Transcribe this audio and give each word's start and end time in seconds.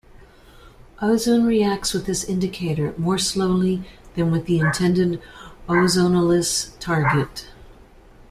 Ozone 0.99 1.43
reacts 1.45 1.93
with 1.93 2.07
this 2.07 2.23
indicator 2.23 2.95
more 2.97 3.19
slowly 3.19 3.83
than 4.15 4.31
with 4.31 4.47
the 4.47 4.57
intended 4.57 5.21
ozonolysis 5.69 6.71
target. 6.79 7.49